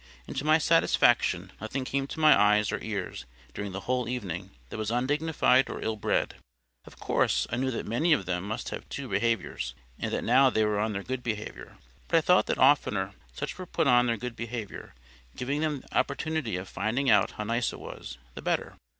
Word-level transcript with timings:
And 0.25 0.35
to 0.37 0.43
my 0.43 0.57
satisfaction 0.57 1.51
nothing 1.61 1.85
came 1.85 2.07
to 2.07 2.19
my 2.19 2.35
eyes 2.35 2.71
or 2.71 2.81
ears, 2.81 3.27
during 3.53 3.71
the 3.71 3.81
whole 3.81 4.09
evening, 4.09 4.49
that 4.69 4.79
was 4.79 4.89
undignified 4.89 5.69
or 5.69 5.79
ill 5.79 5.95
bred. 5.95 6.37
Of 6.85 6.97
course, 6.99 7.45
I 7.51 7.57
knew 7.57 7.69
that 7.69 7.85
many 7.85 8.11
of 8.11 8.25
them 8.25 8.45
must 8.47 8.69
have 8.69 8.89
two 8.89 9.07
behaviours, 9.07 9.75
and 9.99 10.11
that 10.11 10.23
now 10.23 10.49
they 10.49 10.65
were 10.65 10.79
on 10.79 10.93
their 10.93 11.03
good 11.03 11.21
behaviour. 11.21 11.77
But 12.07 12.17
I 12.17 12.21
thought 12.21 12.47
the 12.47 12.57
oftener 12.57 13.13
such 13.31 13.59
were 13.59 13.67
put 13.67 13.85
on 13.85 14.07
their 14.07 14.17
good 14.17 14.35
behaviour, 14.35 14.95
giving 15.35 15.61
them 15.61 15.81
the 15.81 15.95
opportunity 15.95 16.55
of 16.55 16.67
finding 16.67 17.07
out 17.11 17.33
how 17.33 17.43
nice 17.43 17.71
it 17.71 17.79
was, 17.79 18.17
the 18.33 18.41
better. 18.41 18.77